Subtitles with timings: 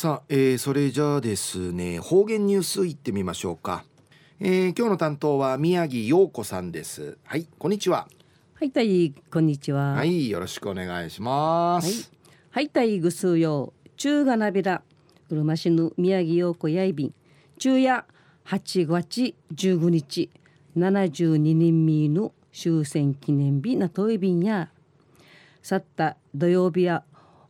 [0.00, 3.84] さあ、えー、それじゃあですね方言ニュースいってみましょうか、
[4.40, 7.18] えー、今日の担当は宮城陽子さんです。
[7.22, 8.08] はいこんにちは。
[8.54, 9.92] はいたいこんにちは。
[9.92, 12.10] はいよろしくお願いします。
[12.50, 12.70] はい。
[12.70, 14.80] たいぐすうよ中がなびら。
[15.28, 17.14] うるま市の宮城陽子やいびん。
[17.58, 18.06] 昼夜
[18.46, 20.30] 8月15日
[20.78, 24.70] 72人目の終戦記念日なといびんや。
[25.60, 27.04] 去った土曜日や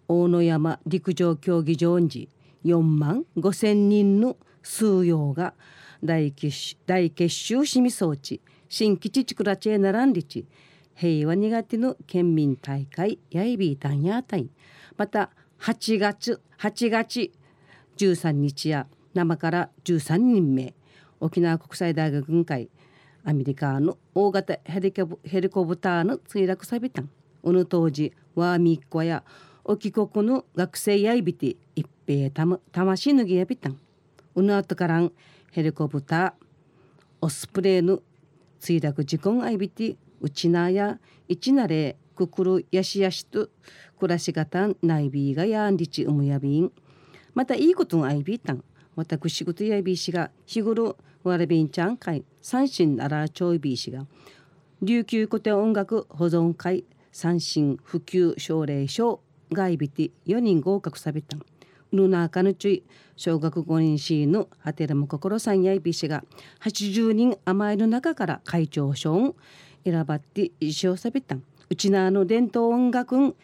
[0.09, 2.29] 大野山陸上競技場に
[2.65, 5.55] 4万5千人の数用が
[6.03, 10.47] 大結大結集市民装置新基地地区らチェナランリチ
[10.95, 14.51] 平和苦手の県民大会やいびいたんやたい
[14.97, 17.33] また8月8月
[17.97, 20.75] 13日や生から13人目。
[21.21, 22.71] 沖縄国際大学軍会
[23.25, 27.11] アメリカの大型ヘリコプターの墜落さびたん
[27.43, 29.23] うぬ当時ワーミッコや
[29.65, 33.79] 沖国の学生やいびて一平たま魂脱ぎやびたん
[34.35, 35.13] うぬあとからん
[35.53, 36.33] ヘリコプター
[37.21, 38.01] オスプレーの
[38.61, 43.49] 墜落事故あいびてうちなやいちなれくくるやしやしと
[44.01, 46.73] 暮らしがたんないびがやんりちうむやびん
[47.33, 48.65] またいいことがあいびたん
[48.97, 54.05] 私事やびしが日頃わらびんちゃん会三振ならちょいびしが
[54.83, 59.21] 琉球古典音楽保存会三振普及奨励賞
[59.53, 61.43] 外ビティ4人合格さびたん
[61.93, 62.85] ルナーカヌチュイ
[63.17, 66.25] 小学5年生のハテラム心さんやいびしが
[66.61, 69.37] 80人甘いの中から会長賞を
[69.85, 71.43] 選ばって一生さびたん。
[71.69, 73.35] うちなの伝統音楽ん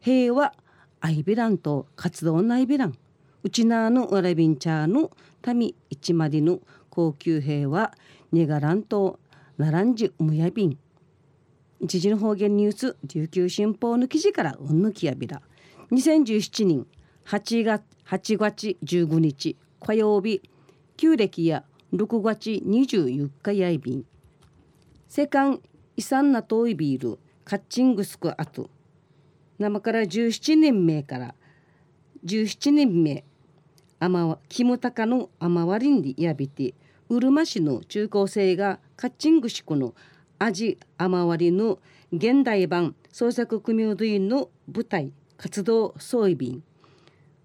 [0.00, 0.52] 平和
[1.00, 2.94] アイビランと活動のアイビラン
[3.42, 5.10] うちなのわらびんちゃの
[5.46, 7.92] 民一までの高級兵は
[8.32, 9.20] ねがらんと
[9.56, 10.78] ならんじむやびん
[11.80, 15.42] 一時の方言ニュース琉球新報の記事からうんぬきやびら。
[15.92, 16.86] 2017年
[17.26, 20.42] 8月 ,8 月15日火曜日
[20.96, 24.04] 旧暦や6月24日やいびん。
[25.08, 25.60] 世界
[25.96, 28.70] 遺産な遠いビールカッチングスクアト。
[29.58, 31.34] 生から17年目から
[32.24, 33.24] 17年目
[33.98, 36.74] 天キムタカの雨割りにやびて
[37.08, 39.96] うるま市の中高生がカッチングシクの
[40.38, 41.80] 味雨割りの
[42.12, 46.62] 現代版創作組踊りの舞台活動総意便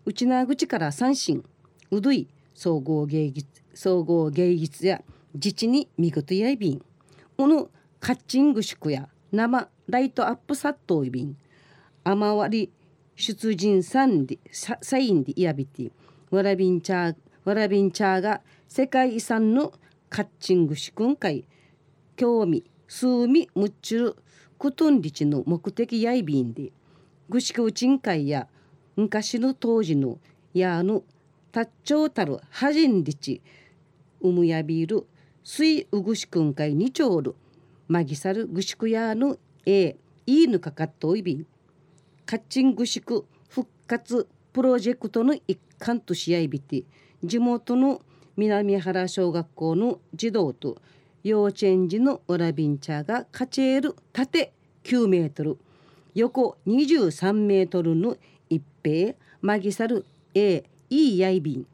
[0.04, 1.44] 内縄口から三振。
[1.92, 3.62] うどい総合芸術。
[3.74, 5.04] 総合芸術や
[5.36, 6.82] 自治に見事やいびん。
[7.38, 7.70] この
[8.00, 11.38] カッチング宿や生ライトアップサットいびん。
[12.04, 12.72] 雨割り
[13.16, 15.92] 出陣サンディサインでいやびて
[16.32, 19.72] わらびんチャーわらびんチャーが世界遺産の
[20.10, 21.46] カッチング宿訓会。
[22.16, 24.16] 興味数味むっちゅる
[24.58, 26.72] クトンリチの目的やいびんで。
[27.30, 28.48] ぐしくうちんかいや
[28.96, 30.20] 昔の当時の
[30.54, 31.04] やの
[31.52, 33.42] たっちょうたるはじんりち
[34.22, 35.06] うむやびる
[35.44, 37.36] 水うぐしくんかいにちょうる
[37.88, 41.46] まぎさるぐしくやのえいいぬかかっといびん。
[42.26, 46.84] カッチンぐしく復活プロジェクトの一環とし合いびて
[47.24, 48.02] 地元の
[48.38, 50.78] 南原小学校の児童と
[51.24, 54.54] 幼稚園児のオラビンチャーがカチェール縦
[54.84, 55.58] 9メートル
[56.16, 58.16] 横23メートルの
[58.52, 61.66] 一平マギサル A いいやいびん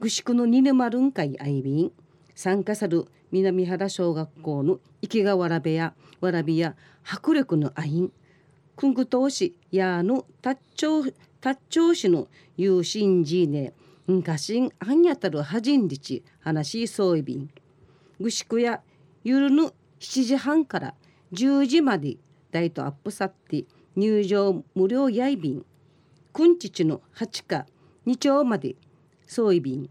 [0.00, 1.92] ぐしくのニネマルンカイアイビン
[2.34, 6.74] 参加さる南原小学校の池川わらべやわらびや
[7.04, 8.12] 迫力のアイン
[8.74, 13.72] くんぐとうしやのたっちょうたっちょうしの有心じね
[14.10, 17.48] んかしんあんやたるはじんりち話しそういびん
[18.18, 18.80] ぐしくや
[19.22, 20.94] 夜の7時半から
[21.32, 22.16] 10時まで
[22.50, 25.64] ライトアップさって入場無料やいびん。
[26.38, 27.66] くんちちの8日
[28.06, 28.76] 2丁まで
[29.26, 29.90] そういびん。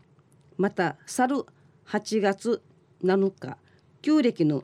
[0.55, 1.35] また去る
[1.85, 2.61] 8月
[3.03, 3.57] 7日
[4.01, 4.63] 旧暦の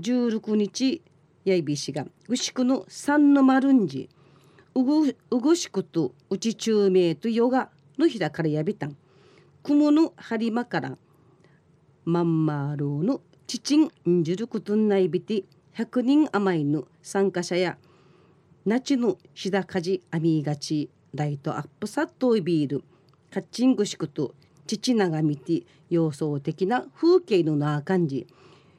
[0.00, 1.02] 16日
[1.44, 4.08] やいびしが牛久の三の丸んじ
[4.76, 7.68] うぐうぐしくとうち中名とヨガ
[7.98, 8.96] の日だからやびたん。
[9.64, 10.96] 雲の張り間から
[12.04, 15.42] まんまるのちちんんじることんないびて
[15.74, 17.76] 100人余りの参加者や
[18.64, 20.90] 那智のしだかじあみがち。
[21.14, 22.84] ライトアップサットイビール
[23.32, 24.34] カッチングシクと
[24.66, 28.26] 父長見て様相的な風景のなあ感じ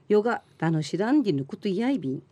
[0.07, 2.23] ヨガ楽しらんじぬことやいびん。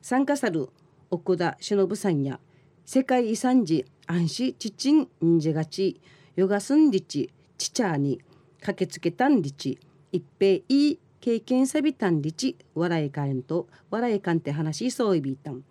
[0.00, 0.68] 参加さる
[1.10, 2.38] 奥田忍さんや
[2.84, 6.00] 世界遺産時安心ちちんんじがち。
[6.36, 8.20] ヨガすんりちちちゃに。
[8.60, 9.78] 駆けつけたんりち。
[10.12, 12.56] 一平いい経験さびたんりち。
[12.74, 15.64] 笑いかんと笑いかんって話そういびいたん。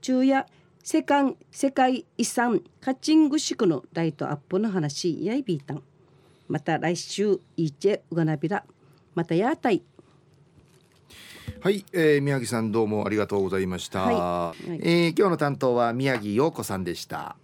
[0.00, 0.46] 昼夜
[0.82, 5.82] 世界世界遺産カッチングシクのライトアップの話やいびいたん。
[6.48, 8.64] また来週いちうがなびら。
[9.14, 9.82] またやたい。
[11.60, 14.14] はい、えー、宮城さんどうもありがとうございました、はい。
[14.14, 14.80] はい。
[14.82, 17.36] えー今日の担当は宮城陽子さんでした